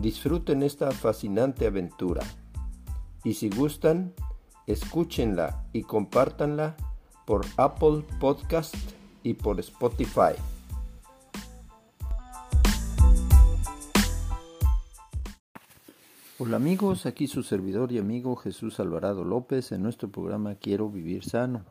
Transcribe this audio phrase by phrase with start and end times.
[0.00, 2.22] Disfruten esta fascinante aventura
[3.24, 4.14] y si gustan,
[4.68, 6.76] escúchenla y compártanla
[7.26, 8.76] por Apple Podcast
[9.24, 10.38] y por Spotify.
[16.38, 21.24] Hola amigos, aquí su servidor y amigo Jesús Alvarado López en nuestro programa Quiero vivir
[21.24, 21.64] sano,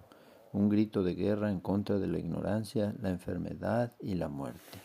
[0.52, 4.82] un grito de guerra en contra de la ignorancia, la enfermedad y la muerte.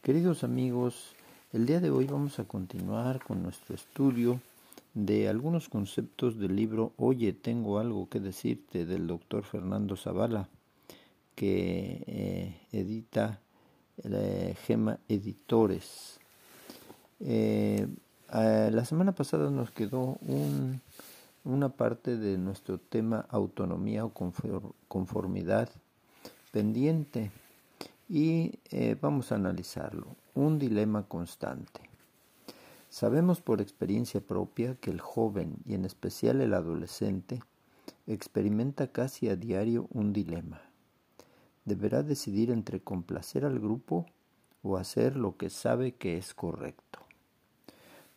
[0.00, 1.14] Queridos amigos,
[1.52, 4.38] el día de hoy vamos a continuar con nuestro estudio
[4.92, 10.48] de algunos conceptos del libro Oye, tengo algo que decirte del doctor Fernando Zavala,
[11.34, 13.40] que eh, edita
[14.04, 16.20] eh, Gema Editores.
[17.20, 17.86] Eh,
[18.30, 20.18] la semana pasada nos quedó
[21.44, 24.12] una parte de nuestro tema autonomía o
[24.86, 25.70] conformidad
[26.52, 27.30] pendiente
[28.06, 28.58] y
[29.00, 30.08] vamos a analizarlo
[30.38, 31.80] un dilema constante.
[32.90, 37.42] Sabemos por experiencia propia que el joven y en especial el adolescente
[38.06, 40.62] experimenta casi a diario un dilema.
[41.64, 44.06] Deberá decidir entre complacer al grupo
[44.62, 47.00] o hacer lo que sabe que es correcto.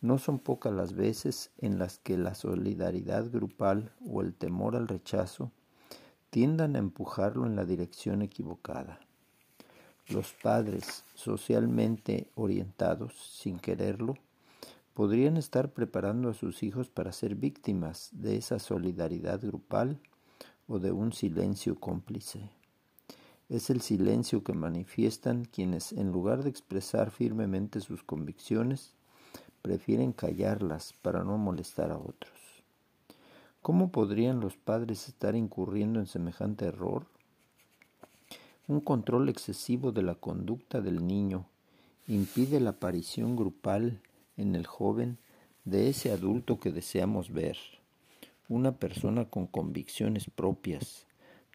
[0.00, 4.86] No son pocas las veces en las que la solidaridad grupal o el temor al
[4.86, 5.50] rechazo
[6.30, 9.00] tiendan a empujarlo en la dirección equivocada.
[10.08, 14.14] Los padres socialmente orientados, sin quererlo,
[14.94, 20.00] podrían estar preparando a sus hijos para ser víctimas de esa solidaridad grupal
[20.66, 22.50] o de un silencio cómplice.
[23.48, 28.94] Es el silencio que manifiestan quienes, en lugar de expresar firmemente sus convicciones,
[29.62, 32.32] prefieren callarlas para no molestar a otros.
[33.62, 37.06] ¿Cómo podrían los padres estar incurriendo en semejante error?
[38.68, 41.46] Un control excesivo de la conducta del niño
[42.06, 44.00] impide la aparición grupal
[44.36, 45.18] en el joven
[45.64, 47.56] de ese adulto que deseamos ver,
[48.48, 51.06] una persona con convicciones propias,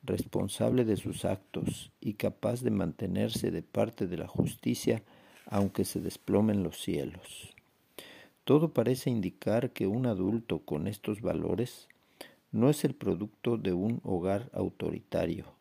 [0.04, 5.02] responsable de sus actos y capaz de mantenerse de parte de la justicia
[5.46, 7.56] aunque se desplomen los cielos.
[8.44, 11.88] Todo parece indicar que un adulto con estos valores
[12.52, 15.57] no es el producto de un hogar autoritario,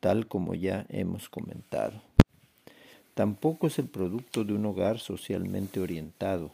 [0.00, 2.02] tal como ya hemos comentado.
[3.14, 6.52] Tampoco es el producto de un hogar socialmente orientado,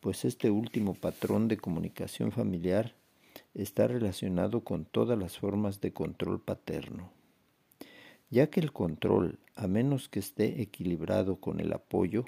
[0.00, 2.94] pues este último patrón de comunicación familiar
[3.54, 7.10] está relacionado con todas las formas de control paterno,
[8.30, 12.24] ya que el control, a menos que esté equilibrado con el apoyo,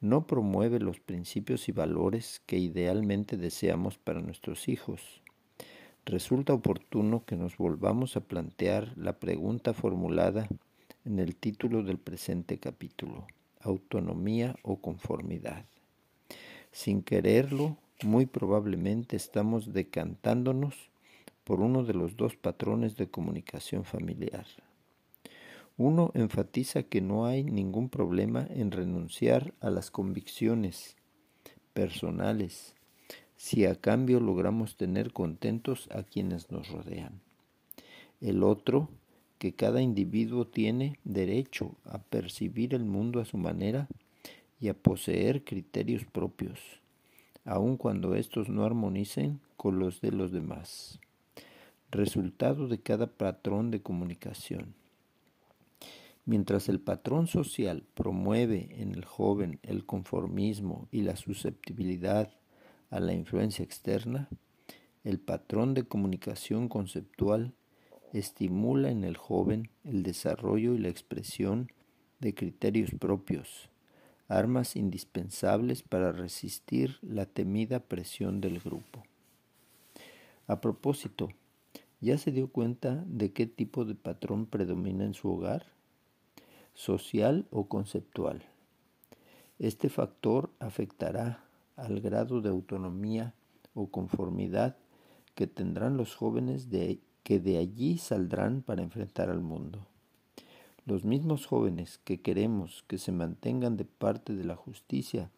[0.00, 5.20] no promueve los principios y valores que idealmente deseamos para nuestros hijos
[6.08, 10.48] resulta oportuno que nos volvamos a plantear la pregunta formulada
[11.04, 13.26] en el título del presente capítulo,
[13.60, 15.66] autonomía o conformidad.
[16.72, 20.90] Sin quererlo, muy probablemente estamos decantándonos
[21.44, 24.46] por uno de los dos patrones de comunicación familiar.
[25.76, 30.96] Uno enfatiza que no hay ningún problema en renunciar a las convicciones
[31.74, 32.74] personales
[33.38, 37.20] si a cambio logramos tener contentos a quienes nos rodean.
[38.20, 38.88] El otro,
[39.38, 43.86] que cada individuo tiene derecho a percibir el mundo a su manera
[44.60, 46.58] y a poseer criterios propios,
[47.44, 50.98] aun cuando estos no armonicen con los de los demás.
[51.92, 54.74] Resultado de cada patrón de comunicación.
[56.26, 62.37] Mientras el patrón social promueve en el joven el conformismo y la susceptibilidad
[62.90, 64.28] a la influencia externa,
[65.04, 67.54] el patrón de comunicación conceptual
[68.12, 71.70] estimula en el joven el desarrollo y la expresión
[72.20, 73.68] de criterios propios,
[74.28, 79.04] armas indispensables para resistir la temida presión del grupo.
[80.46, 81.28] A propósito,
[82.00, 85.66] ¿ya se dio cuenta de qué tipo de patrón predomina en su hogar?
[86.74, 88.42] ¿Social o conceptual?
[89.58, 91.47] Este factor afectará
[91.78, 93.34] al grado de autonomía
[93.72, 94.76] o conformidad
[95.34, 99.86] que tendrán los jóvenes de, que de allí saldrán para enfrentar al mundo.
[100.84, 105.30] Los mismos jóvenes que queremos que se mantengan de parte de la justicia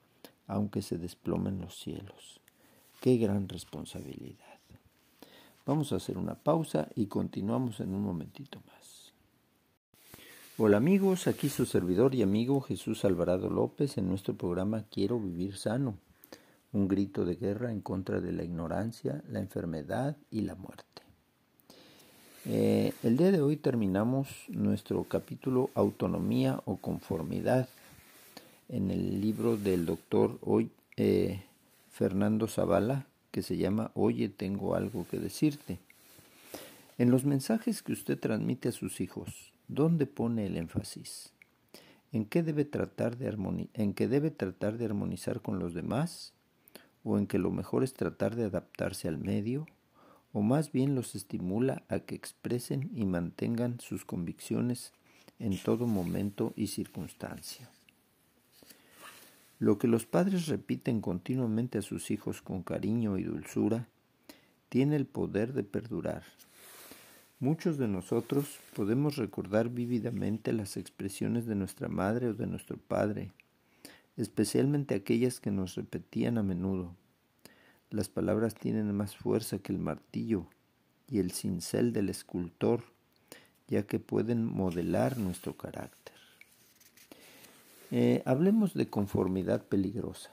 [0.46, 2.40] aunque se desplomen los cielos.
[3.00, 4.58] Qué gran responsabilidad.
[5.64, 9.12] Vamos a hacer una pausa y continuamos en un momentito más.
[10.58, 15.56] Hola amigos, aquí su servidor y amigo Jesús Alvarado López en nuestro programa Quiero vivir
[15.56, 15.96] sano,
[16.72, 20.84] un grito de guerra en contra de la ignorancia, la enfermedad y la muerte.
[22.46, 27.68] Eh, el día de hoy terminamos nuestro capítulo Autonomía o Conformidad
[28.68, 31.42] en el libro del doctor hoy, eh,
[31.90, 35.78] Fernando Zavala que se llama Oye, tengo algo que decirte.
[36.98, 41.32] En los mensajes que usted transmite a sus hijos, ¿dónde pone el énfasis?
[42.12, 46.32] ¿En qué debe tratar de, en qué debe tratar de armonizar con los demás?
[47.04, 49.66] ¿O en que lo mejor es tratar de adaptarse al medio?
[50.32, 54.92] ¿O más bien los estimula a que expresen y mantengan sus convicciones
[55.38, 57.70] en todo momento y circunstancia?
[59.58, 63.86] Lo que los padres repiten continuamente a sus hijos con cariño y dulzura
[64.70, 66.22] tiene el poder de perdurar.
[67.40, 73.32] Muchos de nosotros podemos recordar vívidamente las expresiones de nuestra madre o de nuestro padre,
[74.20, 76.94] especialmente aquellas que nos repetían a menudo.
[77.90, 80.46] Las palabras tienen más fuerza que el martillo
[81.08, 82.84] y el cincel del escultor,
[83.68, 86.14] ya que pueden modelar nuestro carácter.
[87.90, 90.30] Eh, hablemos de conformidad peligrosa.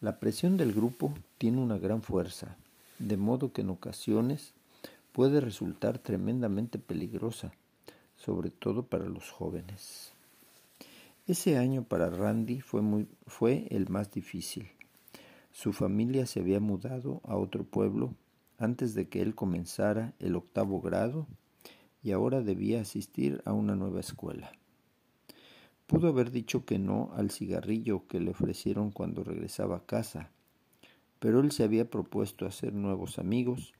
[0.00, 2.56] La presión del grupo tiene una gran fuerza,
[2.98, 4.52] de modo que en ocasiones
[5.12, 7.52] puede resultar tremendamente peligrosa,
[8.16, 10.11] sobre todo para los jóvenes.
[11.24, 14.68] Ese año para Randy fue, muy, fue el más difícil.
[15.52, 18.16] Su familia se había mudado a otro pueblo
[18.58, 21.28] antes de que él comenzara el octavo grado
[22.02, 24.50] y ahora debía asistir a una nueva escuela.
[25.86, 30.30] Pudo haber dicho que no al cigarrillo que le ofrecieron cuando regresaba a casa,
[31.20, 33.74] pero él se había propuesto hacer nuevos amigos,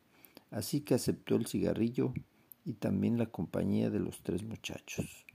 [0.53, 2.15] así que aceptó el cigarrillo
[2.65, 5.27] y también la compañía de los tres muchachos.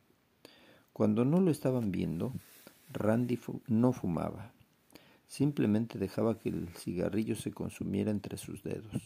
[0.98, 2.34] Cuando no lo estaban viendo,
[2.92, 4.52] Randy no fumaba,
[5.28, 9.04] simplemente dejaba que el cigarrillo se consumiera entre sus dedos.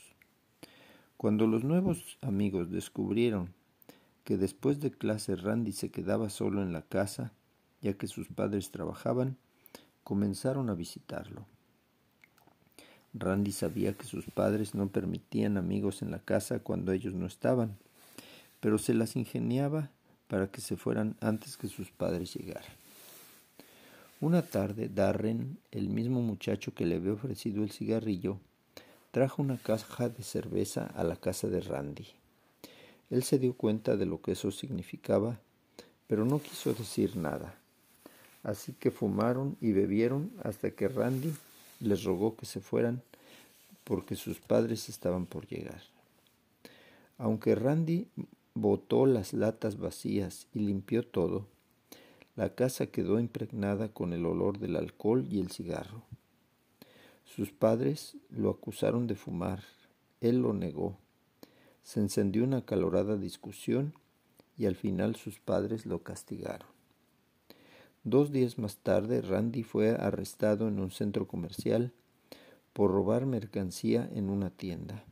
[1.17, 3.53] Cuando los nuevos amigos descubrieron
[4.23, 7.33] que después de clase Randy se quedaba solo en la casa,
[7.81, 9.35] ya que sus padres trabajaban,
[10.05, 11.45] comenzaron a visitarlo.
[13.13, 17.75] Randy sabía que sus padres no permitían amigos en la casa cuando ellos no estaban,
[18.61, 19.89] pero se las ingeniaba
[20.31, 22.71] para que se fueran antes que sus padres llegaran.
[24.21, 28.37] Una tarde, Darren, el mismo muchacho que le había ofrecido el cigarrillo,
[29.11, 32.07] trajo una caja de cerveza a la casa de Randy.
[33.09, 35.37] Él se dio cuenta de lo que eso significaba,
[36.07, 37.53] pero no quiso decir nada.
[38.41, 41.33] Así que fumaron y bebieron hasta que Randy
[41.81, 43.01] les rogó que se fueran
[43.83, 45.81] porque sus padres estaban por llegar.
[47.17, 48.07] Aunque Randy
[48.53, 51.47] botó las latas vacías y limpió todo,
[52.35, 56.03] la casa quedó impregnada con el olor del alcohol y el cigarro.
[57.25, 59.63] Sus padres lo acusaron de fumar,
[60.21, 60.97] él lo negó.
[61.83, 63.93] Se encendió una acalorada discusión
[64.57, 66.67] y al final sus padres lo castigaron.
[68.03, 71.93] Dos días más tarde, Randy fue arrestado en un centro comercial
[72.73, 75.03] por robar mercancía en una tienda.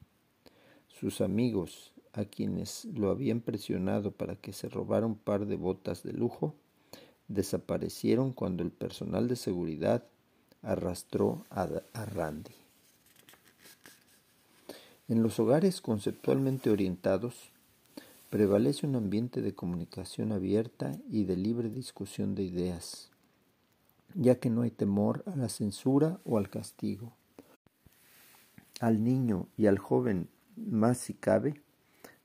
[0.87, 6.03] Sus amigos, a quienes lo habían presionado para que se robara un par de botas
[6.03, 6.55] de lujo,
[7.27, 10.03] desaparecieron cuando el personal de seguridad
[10.61, 11.67] arrastró a,
[12.05, 12.51] Randy.
[15.07, 17.51] En los hogares conceptualmente orientados,
[18.29, 23.09] prevalece un ambiente de comunicación abierta y de libre discusión de ideas,
[24.13, 27.13] ya que no hay temor a la censura o al castigo.
[28.79, 31.61] Al niño y al joven, más si cabe,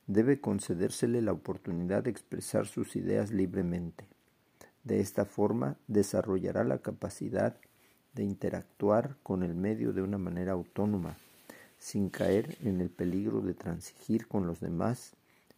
[0.07, 4.07] debe concedérsele la oportunidad de expresar sus ideas libremente.
[4.83, 7.57] De esta forma desarrollará la capacidad
[8.15, 11.17] de interactuar con el medio de una manera autónoma,
[11.79, 15.15] sin caer en el peligro de transigir con los demás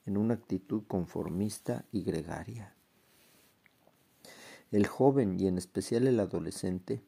[0.07, 2.73] en una actitud conformista y gregaria.
[4.71, 7.03] El joven y en especial el adolescente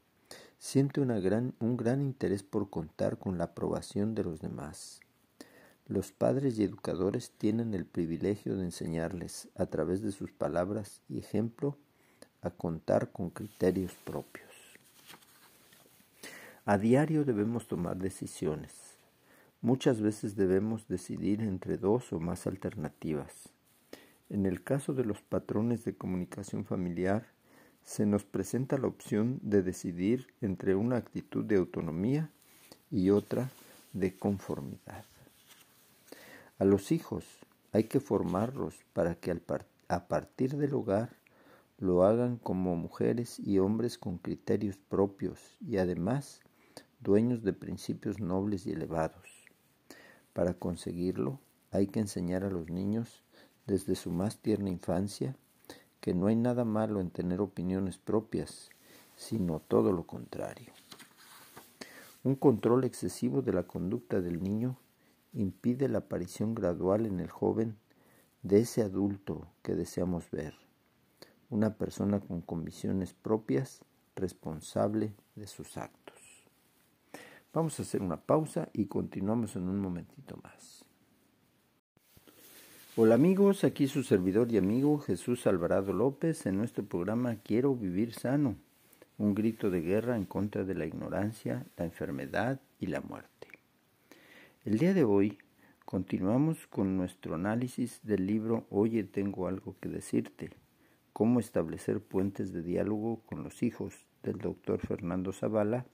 [0.59, 5.01] siente un gran interés por contar con la aprobación de los demás.
[5.89, 11.19] Los padres y educadores tienen el privilegio de enseñarles, a través de sus palabras y
[11.19, 11.77] ejemplo,
[12.43, 14.49] a contar con criterios propios.
[16.65, 18.89] A diario debemos tomar decisiones
[19.61, 23.49] Muchas veces debemos decidir entre dos o más alternativas.
[24.31, 27.27] En el caso de los patrones de comunicación familiar,
[27.83, 32.31] se nos presenta la opción de decidir entre una actitud de autonomía
[32.89, 33.51] y otra
[33.93, 35.05] de conformidad.
[36.59, 37.25] A los hijos
[37.71, 39.31] hay que formarlos para que
[39.89, 41.17] a partir del hogar
[41.79, 46.41] lo hagan como mujeres y hombres con criterios propios y además
[46.99, 49.47] dueños de principios nobles y elevados.
[50.33, 51.39] Para conseguirlo
[51.71, 53.23] hay que enseñar a los niños
[53.69, 55.37] desde su más tierna infancia
[56.01, 58.71] que no hay nada malo en tener opiniones propias,
[59.15, 60.73] sino todo lo contrario.
[62.25, 64.77] Un control excesivo de la conducta del niño
[65.39, 67.77] impide la aparición gradual en el joven
[68.43, 70.55] de ese adulto que deseamos ver,
[71.49, 73.85] una persona con convicciones propias,
[74.17, 76.17] responsable de sus actos.
[77.53, 80.85] Vamos a hacer una pausa y continuamos en un momentito más.
[82.97, 88.13] Hola amigos, aquí su servidor y amigo Jesús Alvarado López en nuestro programa Quiero vivir
[88.13, 88.57] sano,
[89.19, 93.48] un grito de guerra en contra de la ignorancia, la enfermedad y la muerte.
[94.69, 95.39] El día de hoy
[95.87, 100.51] continuamos con nuestro análisis del libro Oye, tengo algo que decirte,
[101.15, 105.87] cómo establecer puentes de diálogo con los hijos del doctor Fernando Zavala,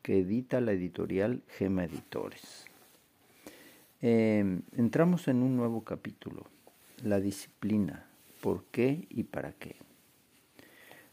[0.00, 2.64] que edita la editorial Gema Editores.
[4.00, 6.46] Em, entramos en un nuevo capítulo,
[7.04, 8.08] la disciplina,
[8.40, 9.76] por qué y para qué.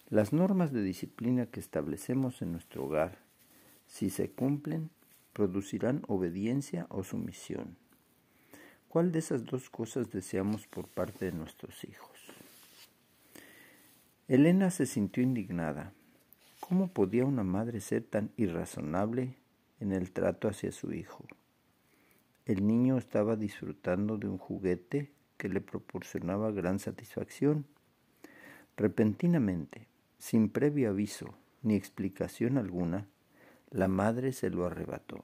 [0.09, 3.17] Las normas de disciplina que establecemos en nuestro hogar,
[3.87, 4.89] si se cumplen,
[5.33, 7.75] producirán obediencia o sumisión.
[8.87, 12.11] ¿Cuál de esas dos cosas deseamos por parte de nuestros hijos?
[14.27, 15.91] Elena se sintió indignada.
[16.59, 19.35] ¿Cómo podía una madre ser tan irrazonable
[19.79, 21.25] en el trato hacia su hijo?
[22.45, 27.65] El niño estaba disfrutando de un juguete que le proporcionaba gran satisfacción.
[28.77, 29.87] Repentinamente,
[30.19, 33.07] sin previo aviso ni explicación alguna,
[33.73, 35.19] la madre se lo arrebató.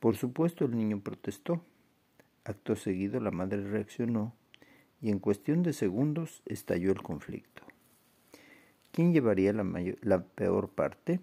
[0.00, 1.62] Por supuesto el niño protestó.
[2.44, 4.34] Acto seguido la madre reaccionó
[5.00, 7.62] y en cuestión de segundos estalló el conflicto.
[8.92, 9.64] ¿Quién llevaría la,
[10.02, 11.20] la peor parte?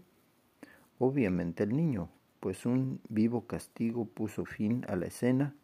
[1.00, 2.10] Obviamente el niño,
[2.40, 5.56] pues un vivo castigo puso fin a la escena,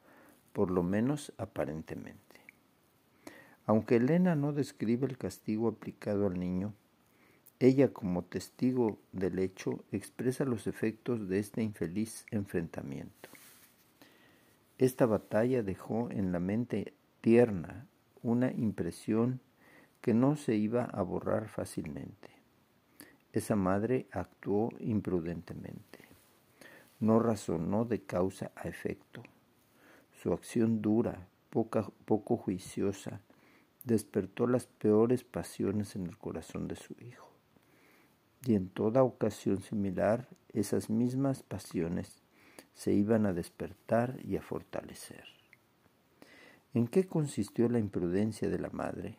[0.53, 2.19] por lo menos aparentemente.
[3.65, 6.74] Aunque Elena no describe el castigo aplicado al niño,
[7.59, 13.29] ella como testigo del hecho expresa los efectos de este infeliz enfrentamiento.
[14.77, 17.87] Esta batalla dejó en la mente tierna
[18.23, 19.41] una impresión
[20.01, 22.29] que no se iba a borrar fácilmente.
[23.33, 26.09] Esa madre actuó imprudentemente
[26.99, 29.23] no razonó de causa a efecto.
[30.21, 33.21] Su acción dura, poco juiciosa,
[33.83, 37.28] despertó las peores pasiones en el corazón de su hijo.
[38.46, 42.22] Y en toda ocasión similar, esas mismas pasiones
[42.74, 45.25] se iban a despertar y a fortalecer.
[46.74, 49.17] ¿En qué consistió la imprudencia de la madre?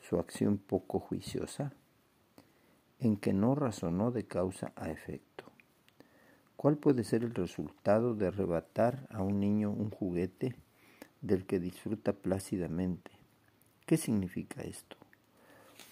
[0.00, 1.72] Su acción poco juiciosa,
[3.00, 5.44] en que no razonó de causa a efecto.
[6.56, 10.56] ¿Cuál puede ser el resultado de arrebatar a un niño un juguete
[11.20, 13.10] del que disfruta plácidamente?
[13.86, 14.96] ¿Qué significa esto?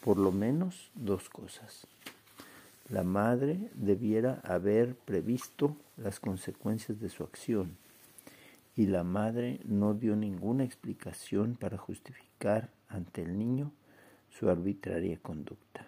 [0.03, 1.87] Por lo menos dos cosas.
[2.89, 7.77] La madre debiera haber previsto las consecuencias de su acción
[8.77, 13.73] y la madre no dio ninguna explicación para justificar ante el niño
[14.29, 15.87] su arbitraria conducta.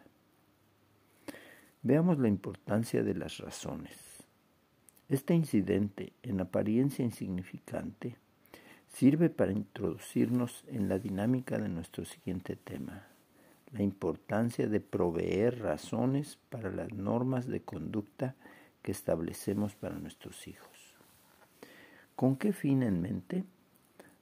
[1.83, 3.97] Veamos la importancia de las razones.
[5.09, 8.17] Este incidente, en apariencia insignificante,
[8.89, 13.07] sirve para introducirnos en la dinámica de nuestro siguiente tema,
[13.73, 18.35] la importancia de proveer razones para las normas de conducta
[18.83, 20.95] que establecemos para nuestros hijos.
[22.17, 23.45] ¿Con qué fin en mente?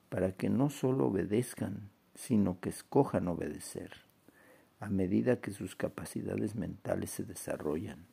[0.08, 3.92] Para que no solo obedezcan, sino que escojan obedecer,
[4.80, 8.06] a medida que sus capacidades mentales se desarrollan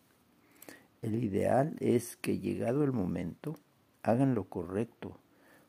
[1.04, 3.60] el ideal es que llegado el momento
[4.04, 5.18] hagan lo correcto,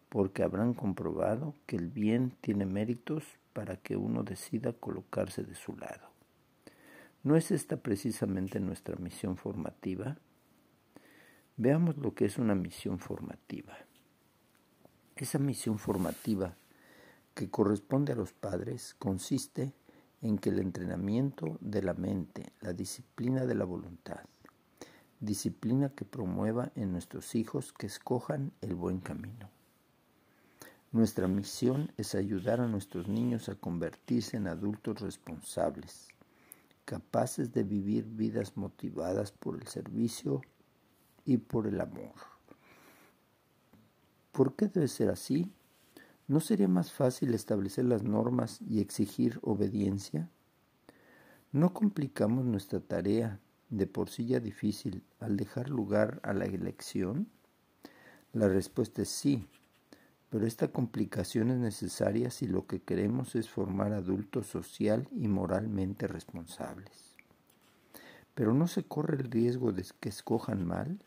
[0.09, 5.75] porque habrán comprobado que el bien tiene méritos para que uno decida colocarse de su
[5.77, 6.11] lado.
[7.23, 10.19] ¿No es esta precisamente nuestra misión formativa?
[11.57, 13.75] Veamos lo que es una misión formativa.
[15.17, 16.57] Esa misión formativa
[17.35, 19.73] que corresponde a los padres consiste
[20.21, 24.25] en que el entrenamiento de la mente, la disciplina de la voluntad,
[25.21, 29.54] disciplina que promueva en nuestros hijos que escojan el buen camino.
[30.95, 36.07] Nuestra misión es ayudar a nuestros niños a convertirse en adultos responsables,
[36.85, 40.41] capaces de vivir vidas motivadas por el servicio
[41.25, 42.15] y por el amor.
[44.31, 45.51] ¿Por qué debe ser así?
[46.29, 50.31] ¿No sería más fácil establecer las normas y exigir obediencia?
[51.51, 57.27] ¿No complicamos nuestra tarea de por sí ya difícil al dejar lugar a la elección?
[58.33, 59.49] La respuesta es sí,
[60.35, 66.09] pero esta complicación es necesaria si lo que queremos es formar adultos social y moralmente
[66.09, 67.15] responsables.
[68.35, 70.99] Pero ¿no se corre el riesgo de que escojan mal?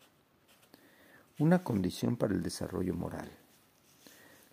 [1.38, 3.30] Una condición para el desarrollo moral.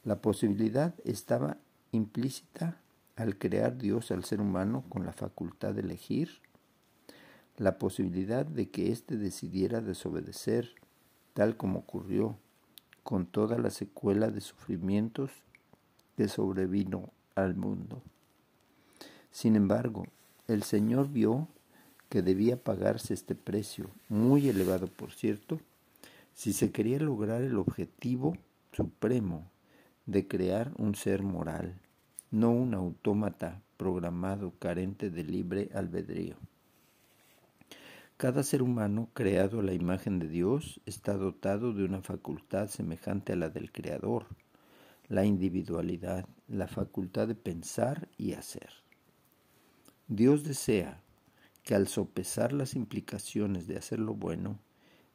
[0.04, 1.56] La posibilidad estaba
[1.94, 2.76] implícita
[3.16, 6.42] al crear Dios al ser humano con la facultad de elegir,
[7.56, 10.76] la posibilidad de que éste decidiera desobedecer,
[11.34, 12.38] tal como ocurrió
[13.06, 15.30] con toda la secuela de sufrimientos
[16.18, 18.02] que sobrevino al mundo.
[19.30, 20.08] Sin embargo,
[20.48, 21.48] el Señor vio
[22.10, 25.60] que debía pagarse este precio, muy elevado por cierto,
[26.34, 28.38] si se quería lograr el objetivo
[28.72, 29.52] supremo
[30.08, 31.76] de crear un ser moral,
[32.32, 36.38] no un autómata programado carente de libre albedrío.
[38.18, 43.34] Cada ser humano creado a la imagen de Dios está dotado de una facultad semejante
[43.34, 44.28] a la del Creador,
[45.10, 48.70] la individualidad, la facultad de pensar y hacer.
[50.08, 51.02] Dios desea
[51.64, 54.60] que al sopesar las implicaciones de hacer lo bueno,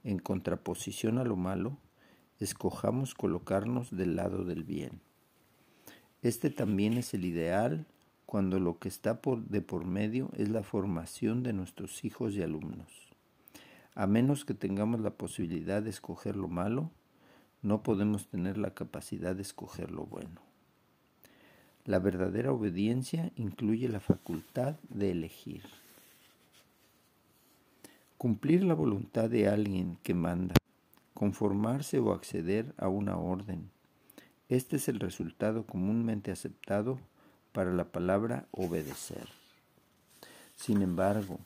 [0.04, 1.78] en contraposición a lo malo,
[2.38, 5.00] escojamos colocarnos del lado del bien.
[6.20, 7.86] Este también es el ideal
[8.30, 12.42] cuando lo que está por, de por medio es la formación de nuestros hijos y
[12.42, 13.10] alumnos.
[13.96, 16.92] A menos que tengamos la posibilidad de escoger lo malo,
[17.60, 20.42] no podemos tener la capacidad de escoger lo bueno.
[21.84, 25.64] La verdadera obediencia incluye la facultad de elegir.
[28.16, 30.54] Cumplir la voluntad de alguien que manda,
[31.14, 33.72] conformarse o acceder a una orden.
[34.48, 37.00] Este es el resultado comúnmente aceptado
[37.52, 39.28] para la palabra obedecer.
[40.56, 41.38] Sin embargo,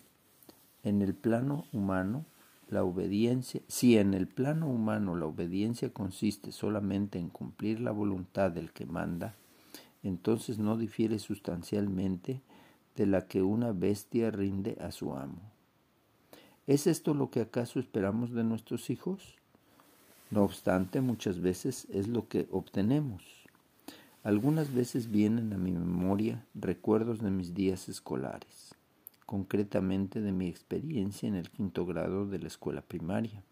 [0.82, 2.24] en el plano humano,
[2.68, 8.50] la obediencia, si en el plano humano la obediencia consiste solamente en cumplir la voluntad
[8.50, 9.34] del que manda,
[10.02, 12.40] entonces no difiere sustancialmente
[12.96, 15.40] de la que una bestia rinde a su amo.
[16.66, 19.36] ¿Es esto lo que acaso esperamos de nuestros hijos?
[20.30, 23.33] No obstante, muchas veces es lo que obtenemos.
[24.24, 28.74] Algunas veces vienen a mi memoria recuerdos de mis días escolares,
[29.26, 33.42] concretamente de mi experiencia en el quinto grado de la escuela primaria.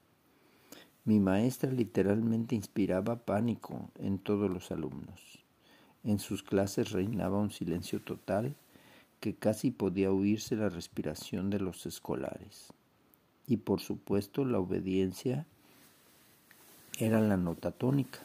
[1.05, 5.45] Mi maestra literalmente inspiraba pánico en todos los alumnos.
[6.05, 8.57] En sus clases reinaba un silencio total
[9.21, 12.73] que casi podía oírse la respiración de los escolares.
[13.47, 15.45] Y por supuesto la obediencia
[16.99, 18.21] era la nota tónica.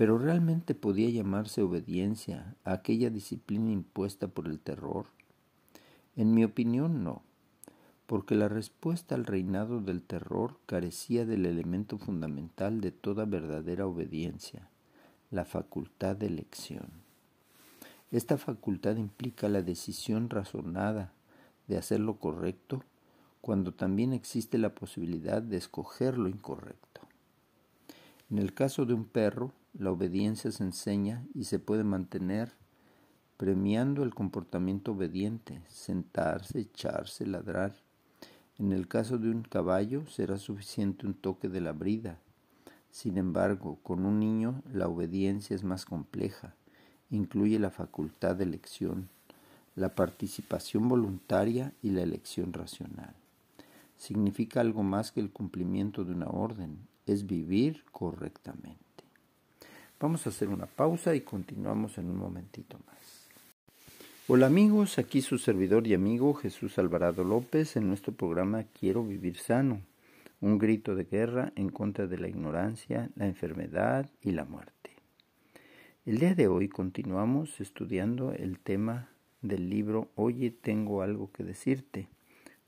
[0.00, 5.04] Pero realmente podía llamarse obediencia a aquella disciplina impuesta por el terror.
[6.16, 7.20] En mi opinión no,
[8.06, 14.70] porque la respuesta al reinado del terror carecía del elemento fundamental de toda verdadera obediencia,
[15.30, 16.88] la facultad de elección.
[18.10, 21.12] Esta facultad implica la decisión razonada
[21.68, 22.82] de hacer lo correcto
[23.42, 27.02] cuando también existe la posibilidad de escoger lo incorrecto.
[28.30, 32.52] En el caso de un perro, la obediencia se enseña y se puede mantener
[33.36, 37.74] premiando el comportamiento obediente, sentarse, echarse, ladrar.
[38.58, 42.18] En el caso de un caballo será suficiente un toque de la brida.
[42.90, 46.54] Sin embargo, con un niño la obediencia es más compleja.
[47.08, 49.08] Incluye la facultad de elección,
[49.74, 53.14] la participación voluntaria y la elección racional.
[53.96, 58.89] Significa algo más que el cumplimiento de una orden, es vivir correctamente.
[60.00, 63.28] Vamos a hacer una pausa y continuamos en un momentito más.
[64.28, 69.36] Hola amigos, aquí su servidor y amigo Jesús Alvarado López en nuestro programa Quiero vivir
[69.36, 69.82] sano,
[70.40, 74.90] un grito de guerra en contra de la ignorancia, la enfermedad y la muerte.
[76.06, 79.10] El día de hoy continuamos estudiando el tema
[79.42, 82.08] del libro Oye, tengo algo que decirte,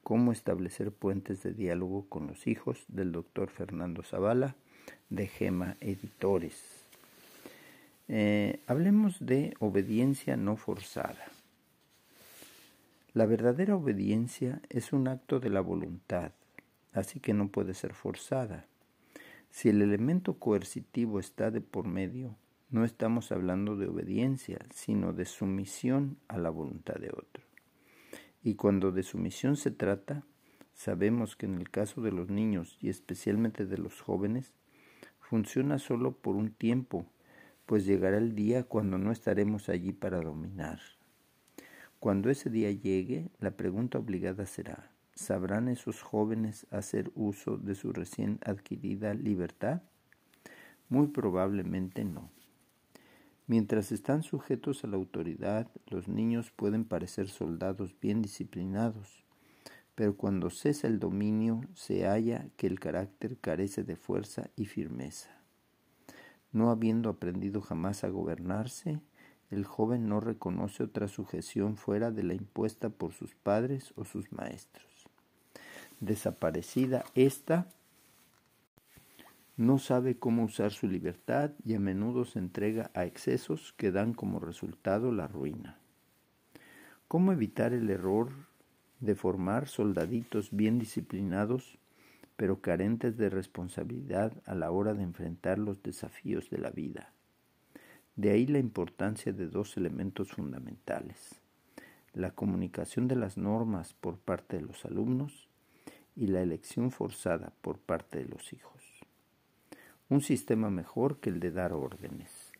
[0.02, 4.54] cómo establecer puentes de diálogo con los hijos del doctor Fernando Zavala
[5.08, 6.81] de Gema Editores.
[8.14, 11.24] Eh, hablemos de obediencia no forzada.
[13.14, 16.32] La verdadera obediencia es un acto de la voluntad,
[16.92, 18.66] así que no puede ser forzada.
[19.48, 22.36] Si el elemento coercitivo está de por medio,
[22.68, 27.42] no estamos hablando de obediencia, sino de sumisión a la voluntad de otro.
[28.42, 30.22] Y cuando de sumisión se trata,
[30.74, 34.52] sabemos que en el caso de los niños y especialmente de los jóvenes,
[35.18, 37.06] funciona solo por un tiempo,
[37.72, 40.78] pues llegará el día cuando no estaremos allí para dominar.
[42.00, 47.94] Cuando ese día llegue, la pregunta obligada será, ¿sabrán esos jóvenes hacer uso de su
[47.94, 49.80] recién adquirida libertad?
[50.90, 52.28] Muy probablemente no.
[53.46, 59.24] Mientras están sujetos a la autoridad, los niños pueden parecer soldados bien disciplinados,
[59.94, 65.41] pero cuando cesa el dominio se halla que el carácter carece de fuerza y firmeza.
[66.52, 69.00] No habiendo aprendido jamás a gobernarse,
[69.50, 74.32] el joven no reconoce otra sujeción fuera de la impuesta por sus padres o sus
[74.32, 75.08] maestros.
[76.00, 77.66] Desaparecida esta,
[79.56, 84.14] no sabe cómo usar su libertad y a menudo se entrega a excesos que dan
[84.14, 85.78] como resultado la ruina.
[87.06, 88.30] ¿Cómo evitar el error
[89.02, 91.78] de formar soldaditos bien disciplinados,
[92.36, 97.12] pero carentes de responsabilidad a la hora de enfrentar los desafíos de la vida?
[98.16, 101.40] De ahí la importancia de dos elementos fundamentales,
[102.12, 105.48] la comunicación de las normas por parte de los alumnos
[106.14, 108.82] y la elección forzada por parte de los hijos.
[110.08, 112.52] Un sistema mejor que el de dar órdenes.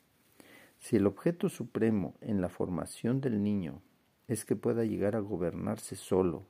[0.78, 3.82] Si el objeto supremo en la formación del niño
[4.26, 6.46] es que pueda llegar a gobernarse solo,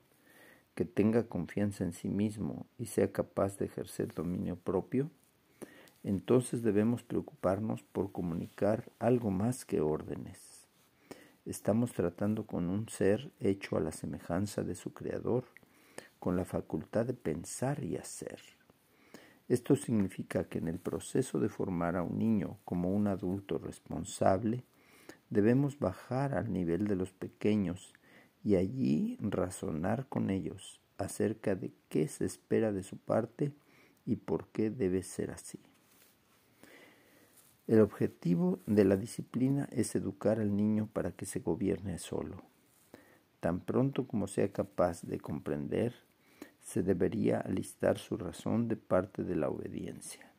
[0.75, 5.11] que tenga confianza en sí mismo y sea capaz de ejercer dominio propio,
[6.05, 10.67] entonces debemos preocuparnos por comunicar algo más que órdenes.
[11.45, 15.45] Estamos tratando con un ser hecho a la semejanza de su Creador,
[16.19, 18.41] con la facultad de pensar y hacer.
[19.49, 24.65] Esto significa que en el proceso de formar a un niño como un adulto responsable,
[25.31, 27.93] debemos bajar al nivel de los pequeños
[28.45, 33.53] y allí razonar con ellos acerca de qué se espera de su parte
[34.05, 35.59] y por qué debe ser así.
[37.67, 42.43] El objetivo de la disciplina es educar al niño para que se gobierne solo.
[43.41, 45.95] Tan pronto como sea capaz de comprender,
[46.61, 50.31] se debería alistar su razón de parte de la obediencia.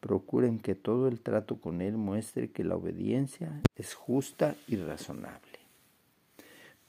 [0.00, 5.59] Procuren que todo el trato con él muestre que la obediencia es justa y razonable.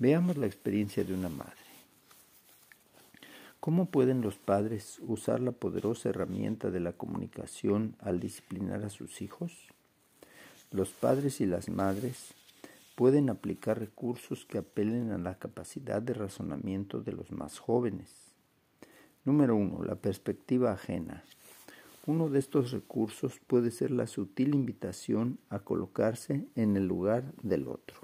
[0.02, 1.54] Veamos la experiencia de una madre.
[3.60, 9.22] ¿Cómo pueden los padres usar la poderosa herramienta de la comunicación al disciplinar a sus
[9.22, 9.56] hijos?
[10.72, 12.34] Los padres y las madres
[12.96, 18.12] pueden aplicar recursos que apelen a la capacidad de razonamiento de los más jóvenes.
[19.24, 21.24] Número uno, la perspectiva ajena.
[22.08, 27.68] Uno de estos recursos puede ser la sutil invitación a colocarse en el lugar del
[27.68, 28.02] otro.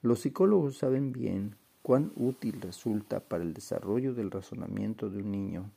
[0.00, 5.72] Los psicólogos saben bien cuán útil resulta para el desarrollo del razonamiento de un niño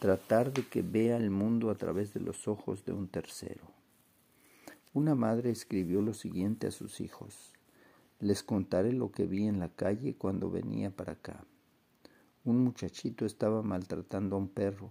[0.00, 3.62] tratar de que vea el mundo a través de los ojos de un tercero.
[4.92, 7.52] Una madre escribió lo siguiente a sus hijos.
[8.18, 11.44] Les contaré lo que vi en la calle cuando venía para acá.
[12.44, 14.90] Un muchachito estaba maltratando a un perro,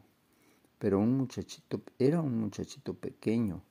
[0.80, 3.62] pero un muchachito era un muchachito pequeño,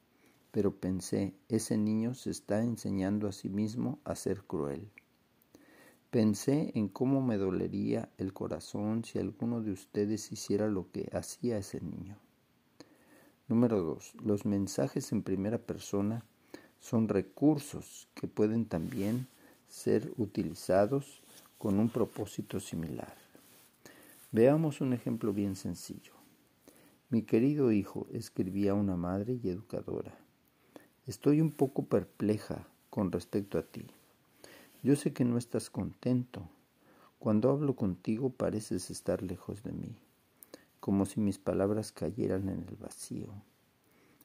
[0.50, 4.90] pero pensé, ese niño se está enseñando a sí mismo a ser cruel.
[6.10, 11.56] Pensé en cómo me dolería el corazón si alguno de ustedes hiciera lo que hacía
[11.58, 12.16] ese niño.
[13.46, 14.14] Número 2.
[14.24, 16.24] Los mensajes en primera persona
[16.80, 19.28] son recursos que pueden también
[19.68, 21.22] ser utilizados
[21.58, 23.14] con un propósito similar.
[24.32, 26.14] Veamos un ejemplo bien sencillo.
[27.08, 30.16] Mi querido hijo, escribía una madre y educadora,
[31.06, 33.86] estoy un poco perpleja con respecto a ti.
[34.82, 36.48] Yo sé que no estás contento.
[37.18, 39.94] Cuando hablo contigo pareces estar lejos de mí,
[40.80, 43.28] como si mis palabras cayeran en el vacío.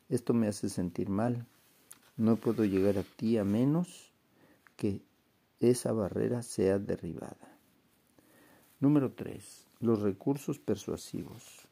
[0.07, 1.45] Esto me hace sentir mal.
[2.15, 4.11] No puedo llegar a ti a menos
[4.77, 5.01] que
[5.59, 7.57] esa barrera sea derribada.
[8.79, 9.65] Número 3.
[9.79, 11.67] Los recursos persuasivos.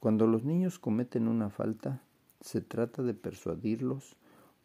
[0.00, 2.02] Cuando los niños cometen una falta,
[2.40, 4.16] se trata de persuadirlos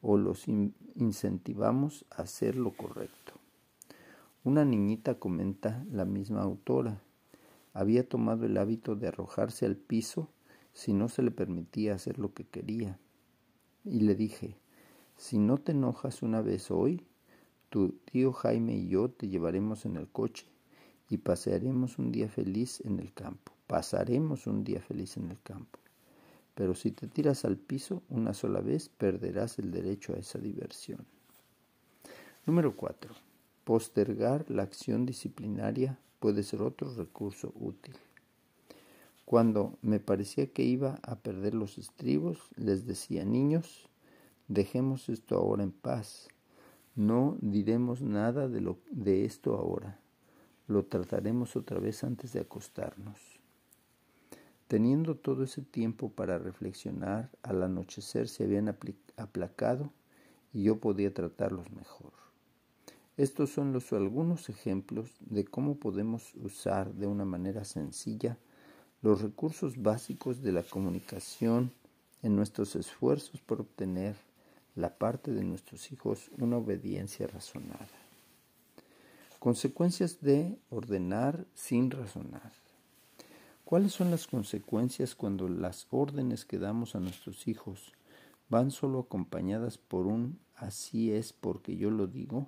[0.08, 3.34] o los incentivamos a hacer lo correcto.
[4.44, 7.02] Una niñita comenta la misma autora.
[7.74, 10.30] Había tomado el hábito de arrojarse al piso
[10.74, 13.00] si no se le permitía hacer lo que quería.
[13.84, 14.56] Y le dije,
[15.18, 17.02] si no te enojas una vez hoy,
[17.70, 20.46] tu tío Jaime y yo te llevaremos en el coche
[21.10, 23.54] y pasearemos un día feliz en el campo.
[23.66, 25.80] Pasaremos un día feliz en el campo.
[26.56, 31.06] Pero si te tiras al piso una sola vez, perderás el derecho a esa diversión.
[32.46, 33.14] Número 4.
[33.66, 37.96] Postergar la acción disciplinaria puede ser otro recurso útil.
[39.26, 43.90] Cuando me parecía que iba a perder los estribos, les decía, niños,
[44.48, 46.30] dejemos esto ahora en paz.
[46.96, 50.00] No diremos nada de, lo, de esto ahora.
[50.68, 53.35] Lo trataremos otra vez antes de acostarnos.
[54.68, 58.76] Teniendo todo ese tiempo para reflexionar, al anochecer se habían
[59.18, 59.92] aplacado
[60.54, 62.14] y yo podía tratarlos mejor.
[63.18, 68.38] Estos son los algunos ejemplos de cómo podemos usar de una manera sencilla
[69.02, 71.72] los recursos básicos de la comunicación
[72.24, 74.16] en nuestros esfuerzos por obtener
[74.76, 77.88] la parte de nuestros hijos una obediencia razonada.
[79.40, 82.65] Consecuencias de ordenar sin razonar.
[83.66, 87.92] ¿Cuáles son las consecuencias cuando las órdenes que damos a nuestros hijos
[88.48, 92.48] van solo acompañadas por un así es porque yo lo digo?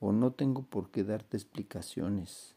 [0.00, 2.54] o no tengo por qué darte explicaciones.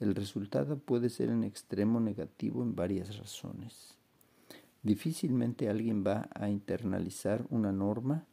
[0.00, 3.96] El resultado puede ser en extremo negativo en varias razones.
[4.82, 8.24] Difícilmente alguien va a internalizar una norma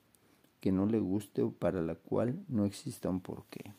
[0.60, 3.74] que no le guste o para la cual no exista un porqué.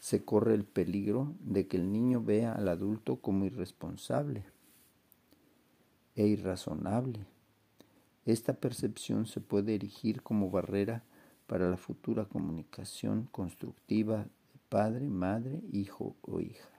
[0.00, 4.44] Se corre el peligro de que el niño vea al adulto como irresponsable
[6.16, 7.26] e irrazonable.
[8.24, 11.04] Esta percepción se puede erigir como barrera
[11.46, 16.70] para la futura comunicación constructiva de padre, madre, hijo o hija.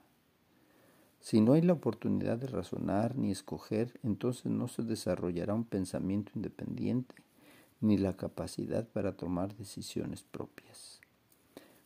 [1.19, 6.31] Si no hay la oportunidad de razonar ni escoger, entonces no se desarrollará un pensamiento
[6.33, 7.13] independiente
[7.81, 11.00] ni la capacidad para tomar decisiones propias.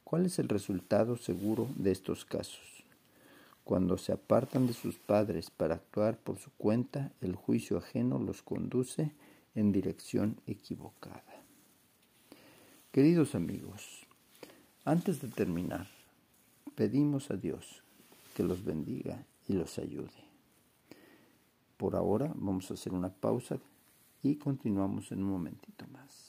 [0.06, 2.86] ¿Cuál es el resultado seguro de estos casos?
[3.64, 8.44] Cuando se apartan de sus padres para actuar por su cuenta, el juicio ajeno los
[8.44, 9.12] conduce
[9.56, 11.24] en dirección equivocada.
[12.92, 14.06] Queridos amigos,
[14.86, 15.88] antes de terminar,
[16.76, 17.82] pedimos a Dios
[18.36, 20.24] que los bendiga y los ayude.
[21.78, 23.58] Por ahora vamos a hacer una pausa
[24.22, 26.25] y continuamos en un momentito más.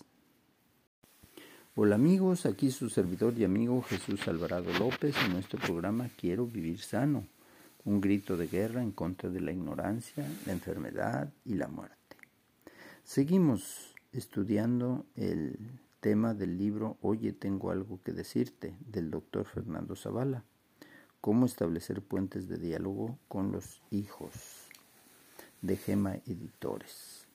[1.78, 6.80] Hola amigos, aquí su servidor y amigo Jesús Alvarado López en nuestro programa Quiero vivir
[6.80, 7.26] sano,
[7.84, 12.16] un grito de guerra en contra de la ignorancia, la enfermedad y la muerte.
[13.04, 15.58] Seguimos estudiando el
[16.00, 20.44] tema del libro Oye, tengo algo que decirte, del doctor Fernando Zavala.
[21.20, 24.32] Cómo establecer puentes de diálogo con los hijos,
[25.60, 27.25] de Gema Editores.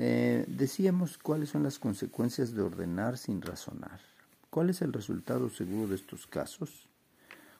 [0.00, 3.98] Eh, decíamos cuáles son las consecuencias de ordenar sin razonar.
[4.48, 6.88] ¿Cuál es el resultado seguro de estos casos?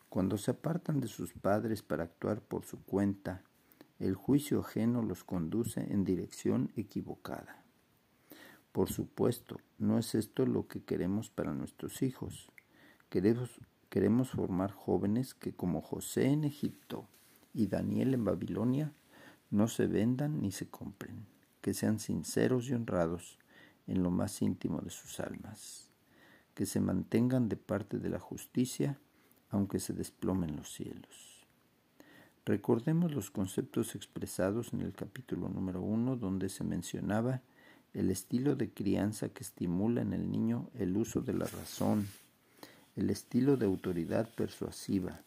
[0.09, 3.43] Cuando se apartan de sus padres para actuar por su cuenta,
[3.99, 7.65] el juicio ajeno los conduce en dirección equivocada.
[8.71, 12.53] Por supuesto, no es esto lo que queremos para nuestros hijos.
[13.09, 13.51] Queremos,
[13.89, 17.09] queremos formar jóvenes que como José en Egipto
[17.53, 18.93] y Daniel en Babilonia,
[19.51, 21.27] no se vendan ni se compren,
[21.61, 23.39] que sean sinceros y honrados
[23.87, 25.91] en lo más íntimo de sus almas,
[26.55, 28.99] que se mantengan de parte de la justicia,
[29.51, 31.47] aunque se desplomen los cielos.
[32.45, 37.43] Recordemos los conceptos expresados en el capítulo número uno, donde se mencionaba
[37.95, 42.07] el estilo de crianza que estimula en el niño el uso de la razón,
[42.97, 45.21] el estilo de autoridad persuasiva.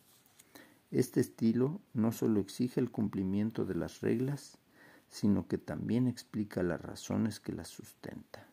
[0.89, 4.57] Este estilo no solo exige el cumplimiento de las reglas,
[5.11, 8.47] sino que también explica las razones que las sustenta.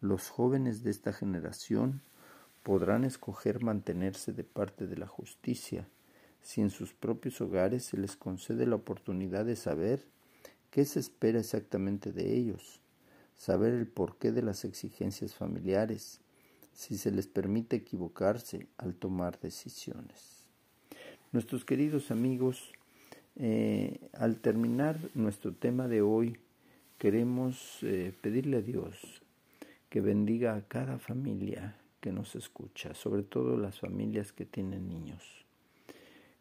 [0.00, 2.00] Los jóvenes de esta generación
[2.62, 5.88] podrán escoger mantenerse de parte de la justicia
[6.40, 10.06] si en sus propios hogares se les concede la oportunidad de saber
[10.70, 12.80] qué se espera exactamente de ellos
[13.40, 16.20] saber el porqué de las exigencias familiares,
[16.74, 20.46] si se les permite equivocarse al tomar decisiones.
[21.32, 22.70] Nuestros queridos amigos,
[23.36, 26.38] eh, al terminar nuestro tema de hoy,
[26.98, 29.22] queremos eh, pedirle a Dios
[29.88, 35.22] que bendiga a cada familia que nos escucha, sobre todo las familias que tienen niños.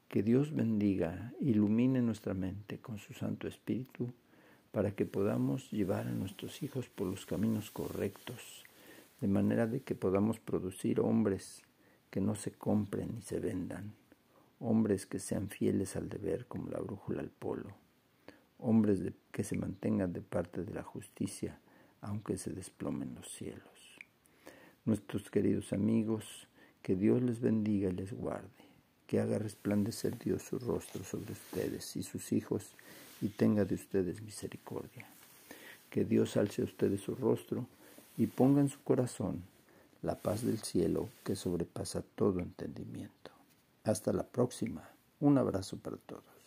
[0.08, 4.12] Que Dios bendiga, ilumine nuestra mente con su Santo Espíritu,
[4.72, 8.64] para que podamos llevar a nuestros hijos por los caminos correctos,
[9.20, 11.64] de manera de que podamos producir hombres
[12.10, 13.94] que no se compren ni se vendan,
[14.60, 17.76] hombres que sean fieles al deber como la brújula al polo,
[18.58, 19.00] hombres
[19.32, 21.58] que se mantengan de parte de la justicia,
[22.02, 23.64] aunque se desplomen los cielos.
[24.86, 26.48] Nuestros queridos amigos,
[26.82, 28.48] que Dios les bendiga y les guarde,
[29.08, 32.74] que haga resplandecer Dios su rostro sobre ustedes y sus hijos,
[33.22, 35.08] y tenga de ustedes misericordia.
[35.90, 37.66] Que Dios alce a ustedes su rostro
[38.18, 39.44] y ponga en su corazón
[40.02, 43.39] la paz del cielo que sobrepasa todo entendimiento.
[43.90, 44.88] Hasta la próxima.
[45.20, 46.39] Un abrazo para todos.